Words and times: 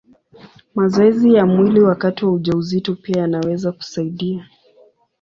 Mazoezi 0.75 1.33
ya 1.33 1.45
mwili 1.45 1.79
wakati 1.79 2.25
wa 2.25 2.31
ujauzito 2.31 2.95
pia 2.95 3.21
yanaweza 3.21 3.71
kusaidia. 3.71 4.49